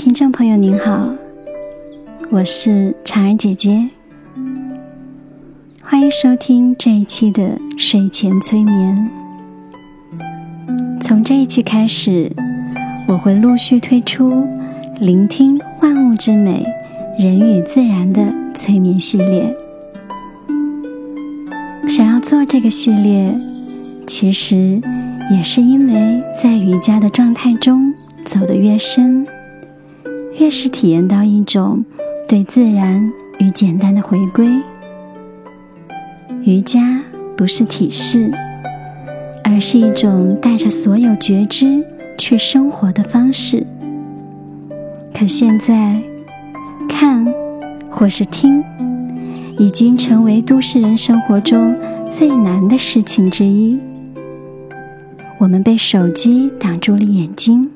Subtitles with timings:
[0.00, 1.10] 听众朋友您好，
[2.30, 3.86] 我是婵儿姐姐，
[5.82, 9.10] 欢迎收听这一期的睡前催眠。
[11.02, 12.32] 从这一期开始，
[13.06, 14.42] 我会陆续推出
[14.98, 16.64] 聆听万物之美、
[17.18, 19.54] 人与自然的催眠系列。
[21.86, 23.38] 想要做这个系列，
[24.06, 24.80] 其实
[25.30, 27.92] 也是因为在瑜伽的状态中
[28.24, 29.26] 走得越深。
[30.38, 31.84] 越是体验到一种
[32.28, 34.48] 对自然与简单的回归，
[36.44, 37.00] 瑜伽
[37.36, 38.30] 不是体式，
[39.44, 41.84] 而是一种带着所有觉知
[42.16, 43.66] 去生活的方式。
[45.12, 46.00] 可现在
[46.88, 47.26] 看
[47.90, 48.62] 或是听，
[49.58, 51.76] 已经成为都市人生活中
[52.08, 53.78] 最难的事情之一。
[55.38, 57.68] 我们被手机挡住了眼睛。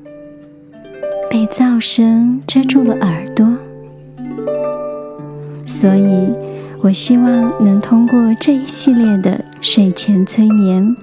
[1.35, 3.45] 被噪声遮住了耳朵，
[5.67, 6.29] 所以
[6.81, 10.95] 我希望能通过这一系列的睡前催眠，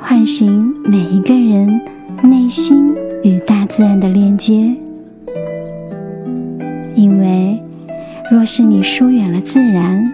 [0.00, 1.78] 唤醒每一个人
[2.22, 4.74] 内心与大自然的链接。
[6.94, 7.62] 因为，
[8.30, 10.10] 若是你疏远了自然，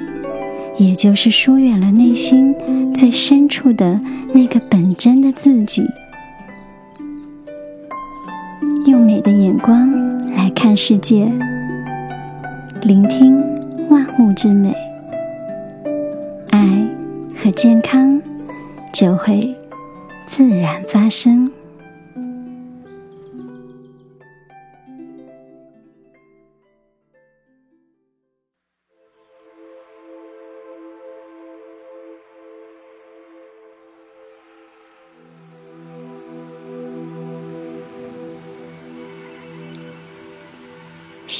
[0.76, 2.52] 也就是疏远了内心
[2.92, 4.00] 最深处的
[4.32, 5.84] 那个本真的自己。
[9.24, 9.90] 的眼光
[10.32, 11.26] 来看世界，
[12.82, 13.34] 聆听
[13.88, 14.76] 万物之美，
[16.50, 16.86] 爱
[17.34, 18.20] 和健康
[18.92, 19.56] 就会
[20.26, 21.50] 自然发生。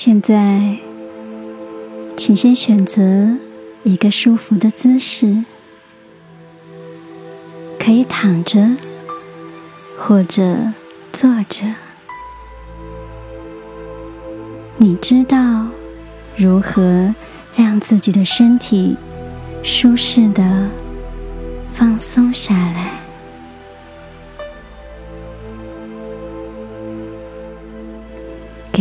[0.06, 0.76] 现在，
[2.14, 3.38] 请先选择
[3.84, 5.42] 一个舒服的姿势，
[7.78, 8.68] 可以躺着
[9.96, 10.58] 或者
[11.10, 11.64] 坐着。
[14.76, 15.64] 你知道
[16.36, 17.14] 如何
[17.56, 18.98] 让自己的身体
[19.62, 20.68] 舒适的
[21.72, 23.03] 放松下来。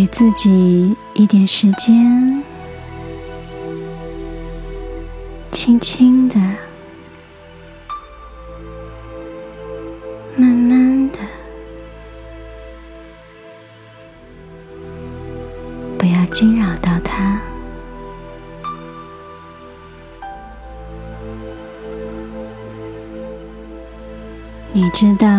[0.03, 2.43] 给自己一点时间，
[5.49, 6.35] 轻轻的、
[10.35, 11.19] 慢慢的，
[15.97, 17.39] 不要惊扰到他。
[24.73, 25.29] 你知道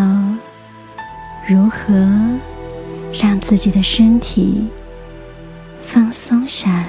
[1.46, 1.92] 如何？
[3.20, 4.66] 让自己的身体
[5.82, 6.88] 放松下来，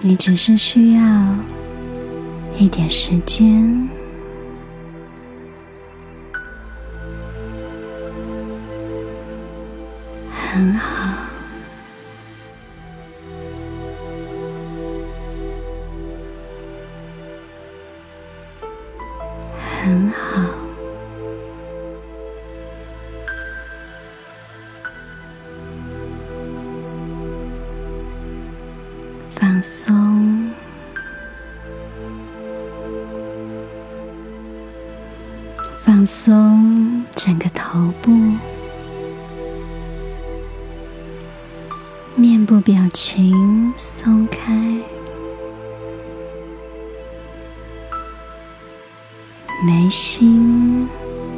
[0.00, 1.02] 你只是需要
[2.56, 3.88] 一点时间，
[10.52, 10.95] 很好。
[19.86, 20.42] 很好，
[29.36, 30.50] 放松，
[35.84, 38.10] 放松整个头部，
[42.16, 44.15] 面部表情松
[50.18, 50.88] 轻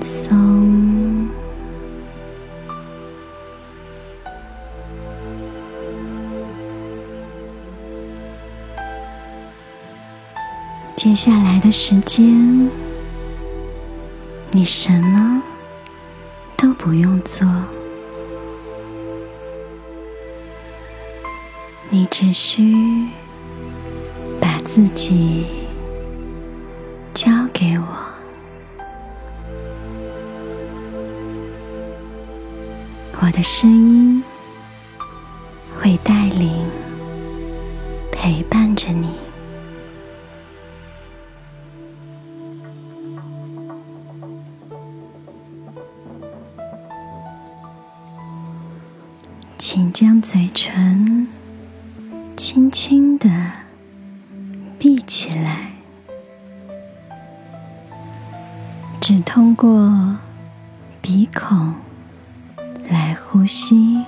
[0.00, 1.28] 松，
[10.94, 12.70] 接下来的时间，
[14.52, 15.42] 你什么
[16.56, 17.48] 都不用做，
[21.90, 23.08] 你只需
[24.40, 25.57] 把自己
[33.38, 34.24] 的声音
[35.78, 36.66] 会带领、
[38.10, 39.14] 陪伴着你，
[49.56, 51.28] 请将嘴唇
[52.36, 53.30] 轻轻的
[54.80, 55.70] 闭起来，
[59.00, 60.16] 只通过
[61.00, 61.72] 鼻孔。
[62.90, 64.04] 来呼吸，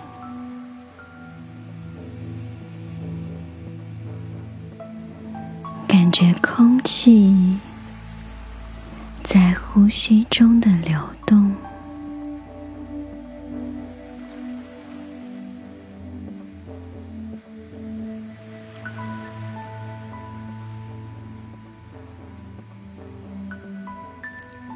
[5.86, 7.58] 感觉空气
[9.22, 11.54] 在呼吸中的流动。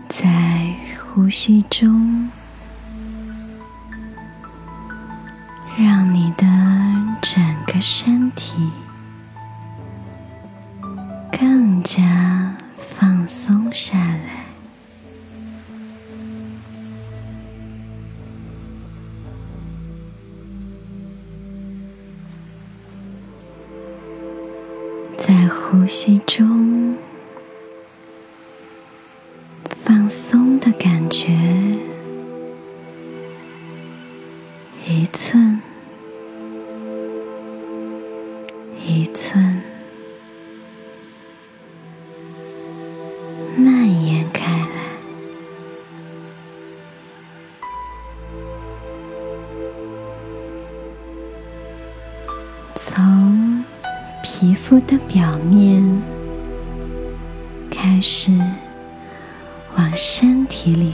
[0.09, 2.31] 在呼吸中，
[7.87, 8.55] 身体
[11.31, 14.47] 更加放松下来。
[25.19, 26.97] 在呼吸中。
[29.85, 31.29] 放松的感觉，
[34.87, 35.37] 一次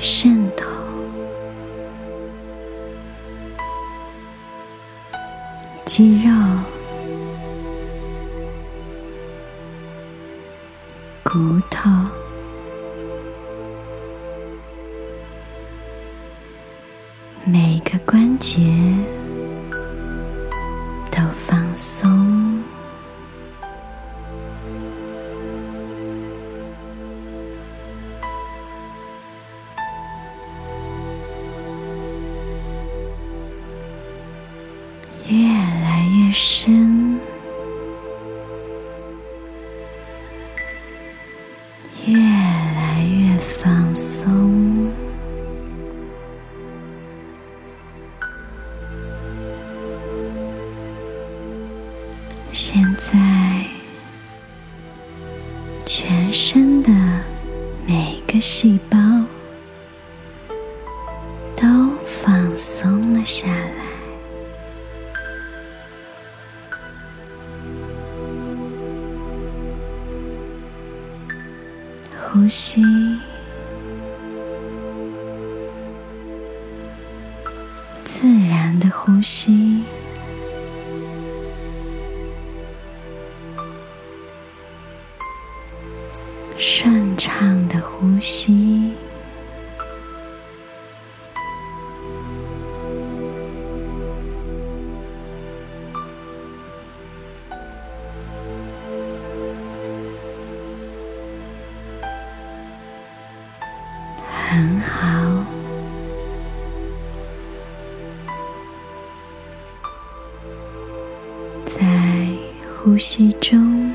[0.01, 0.67] 渗透，
[5.85, 6.31] 肌肉、
[11.23, 11.91] 骨头、
[17.45, 18.59] 每个关节
[21.11, 22.40] 都放松。
[42.07, 44.91] 越来越放松。
[52.53, 53.19] 现在，
[55.87, 56.91] 全身的
[57.87, 58.90] 每个细胞
[78.21, 79.83] 自然的呼吸，
[113.01, 113.95] 呼吸中，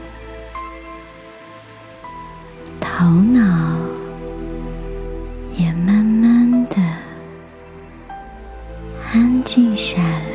[2.80, 3.40] 头脑
[5.56, 6.78] 也慢慢的
[9.14, 10.26] 安静下来。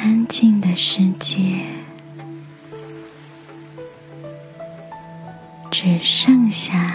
[0.00, 1.66] 安静的世界，
[5.70, 6.85] 只剩下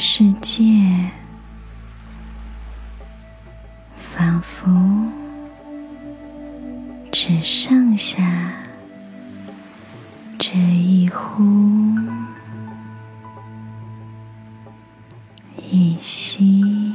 [0.00, 0.62] 世界
[3.98, 4.70] 仿佛
[7.10, 8.22] 只剩下
[10.38, 11.42] 这一呼
[15.56, 16.94] 一吸，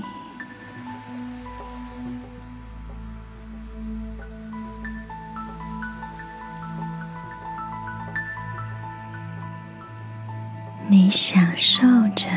[10.88, 11.82] 你享受
[12.16, 12.30] 着。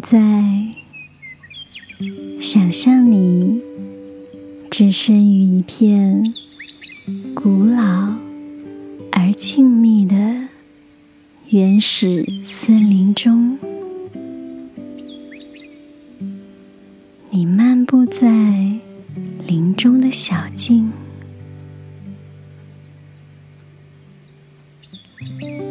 [0.00, 0.74] 在，
[2.40, 3.60] 想象你
[4.70, 6.22] 置身于一片
[7.34, 8.14] 古老
[9.12, 10.48] 而静谧的
[11.48, 13.58] 原始森林中，
[17.30, 18.78] 你漫步在
[19.46, 20.92] 林中的小径，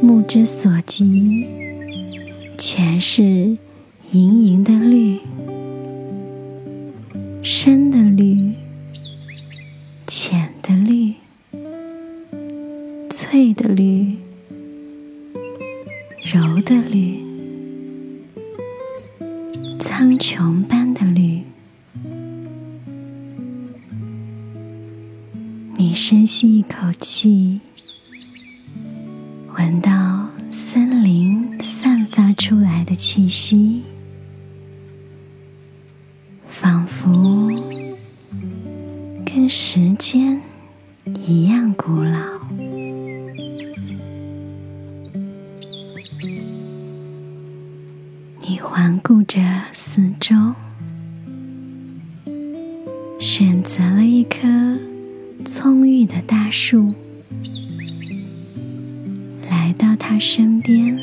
[0.02, 1.46] 目之所及。
[2.60, 3.56] 全是
[4.12, 5.20] 盈盈的绿，
[7.44, 8.54] 深的绿，
[10.08, 11.14] 浅的绿，
[13.10, 14.16] 翠的绿，
[16.24, 17.22] 柔的绿，
[19.78, 21.42] 苍穹般的绿。
[25.76, 27.60] 你深吸一口气，
[29.58, 32.28] 闻到森林散发。
[32.38, 33.82] 出来的气息，
[36.50, 37.50] 仿佛
[39.26, 40.42] 跟时间
[41.26, 42.20] 一样古老。
[48.42, 49.40] 你环顾着
[49.74, 50.36] 四周，
[53.20, 54.48] 选择了一棵
[55.46, 56.94] 葱郁的大树，
[59.50, 60.98] 来到他身边。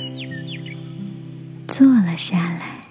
[1.66, 2.84] 坐了下来，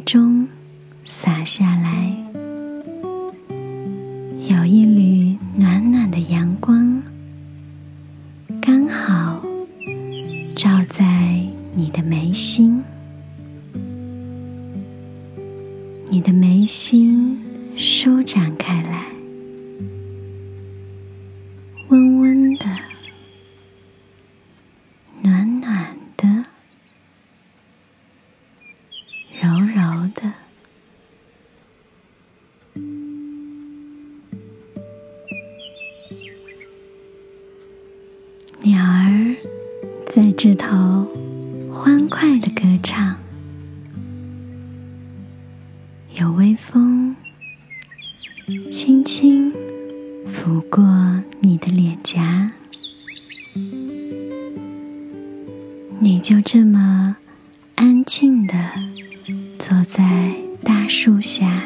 [0.00, 0.48] 中
[1.04, 2.25] 洒下来，
[38.66, 39.36] 鸟儿
[40.12, 41.06] 在枝头
[41.72, 43.16] 欢快的歌唱，
[46.16, 47.14] 有微风
[48.68, 49.52] 轻轻
[50.26, 50.82] 拂过
[51.38, 52.50] 你的脸颊，
[56.00, 57.16] 你就这么
[57.76, 58.54] 安静的
[59.60, 61.62] 坐在大树下，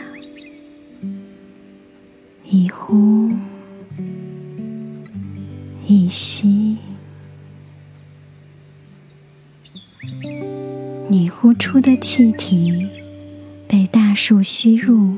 [11.61, 12.89] 出的气体
[13.69, 15.15] 被大树吸入，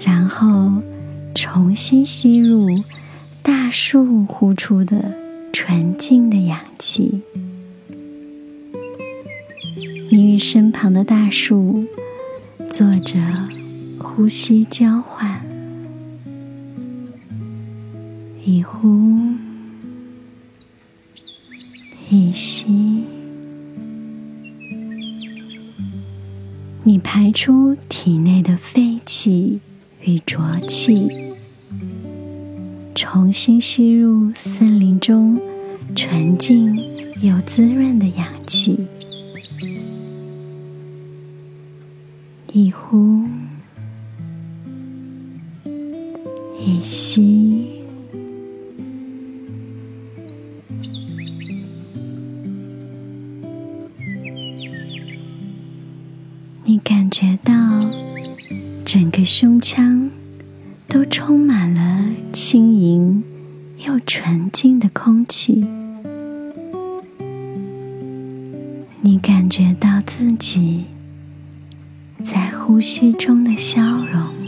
[0.00, 0.80] 然后
[1.34, 2.80] 重新吸入
[3.42, 5.12] 大树呼出的
[5.52, 7.22] 纯净的氧气。
[10.10, 11.84] 你与身旁的大树
[12.70, 13.18] 做着
[13.98, 15.44] 呼吸交换，
[18.44, 18.88] 一呼
[22.08, 23.02] 一吸。
[26.86, 29.58] 你排出体内的废气
[30.02, 31.08] 与浊气，
[32.94, 35.36] 重新吸入森林中
[35.96, 36.76] 纯净
[37.20, 38.86] 又滋润的氧气，
[42.52, 43.24] 一呼
[46.60, 47.65] 一吸。
[57.18, 57.54] 觉到
[58.84, 60.10] 整个胸腔
[60.86, 63.24] 都充满了轻盈
[63.86, 65.66] 又纯净的空气，
[69.00, 70.84] 你感觉到自己
[72.22, 74.45] 在呼吸中的消融。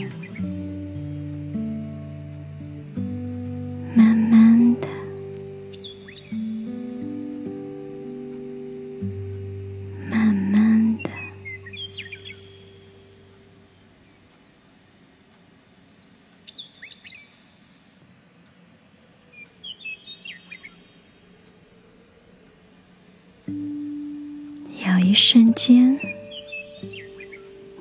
[25.59, 25.99] 间，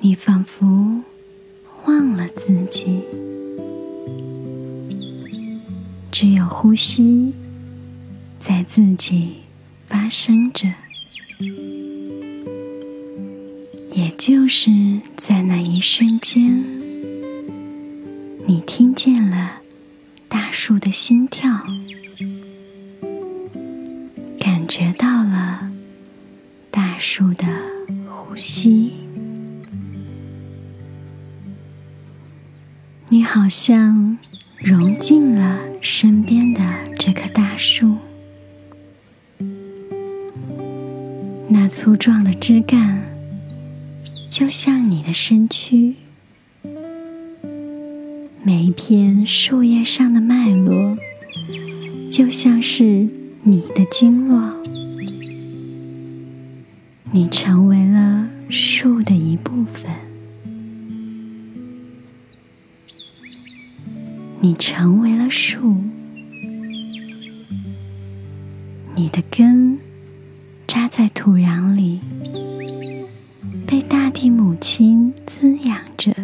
[0.00, 0.66] 你仿佛
[1.84, 3.04] 忘了自己，
[6.10, 7.32] 只有呼吸
[8.40, 9.34] 在自己
[9.86, 10.66] 发生着。
[13.92, 14.72] 也就是
[15.16, 16.60] 在那一瞬间，
[18.44, 19.60] 你听见了
[20.28, 21.48] 大树的心跳。
[24.40, 25.67] 感觉到了
[26.98, 27.46] 树的
[28.08, 28.92] 呼吸，
[33.08, 34.18] 你好像
[34.58, 36.60] 融进了身边的
[36.98, 37.98] 这棵大树，
[41.48, 43.04] 那粗壮的枝干
[44.28, 45.94] 就像你的身躯。
[48.42, 50.96] 每一片树叶上的脉络，
[52.10, 53.08] 就像是
[53.42, 54.58] 你的经络。
[57.18, 59.90] 你成为了树的一部分，
[64.40, 65.82] 你成为了树，
[68.94, 69.76] 你的根
[70.68, 71.98] 扎在土壤里，
[73.66, 76.14] 被大地母亲滋养着。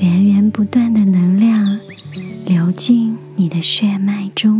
[0.00, 1.78] 源源不断的能量
[2.46, 4.59] 流进你的血脉中，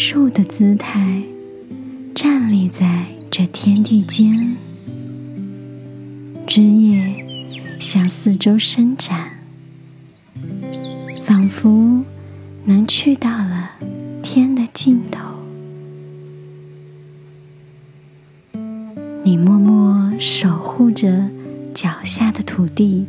[0.00, 1.24] 树的姿态
[2.14, 4.56] 站立在这天地间，
[6.46, 7.26] 枝叶
[7.80, 9.40] 向四周伸展，
[11.24, 12.04] 仿佛
[12.64, 13.72] 能去到了
[14.22, 15.34] 天的尽头。
[19.24, 21.28] 你默默守护着
[21.74, 23.04] 脚下的土地，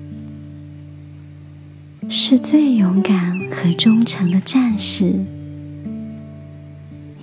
[2.09, 5.23] 是最勇敢和忠诚的战士，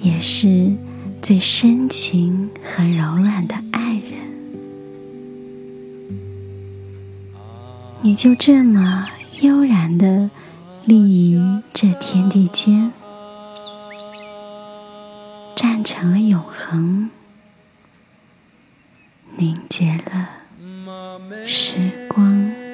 [0.01, 0.73] 也是
[1.23, 4.03] 最深情和柔软的爱人。
[8.03, 9.09] 你就这么
[9.41, 10.31] 悠然的
[10.85, 11.41] 立于
[11.75, 12.93] 这天地间，
[15.57, 17.11] 站成了永恒。
[19.39, 20.29] 凝结了
[21.47, 22.66] 时光。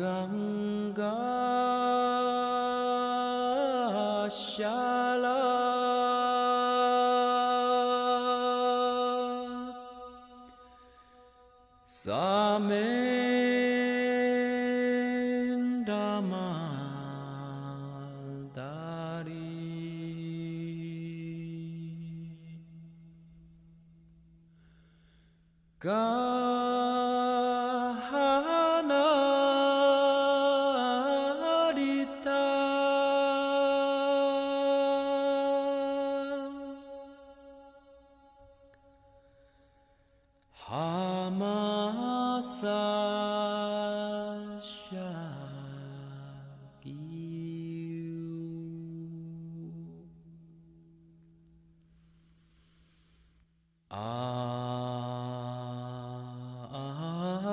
[0.00, 1.39] 刚刚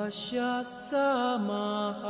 [0.07, 2.01] पश्यसमाः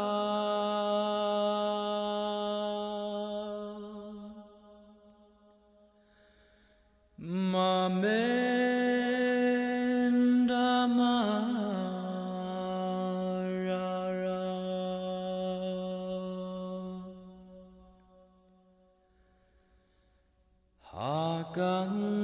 [20.97, 22.16] Hãy subscribe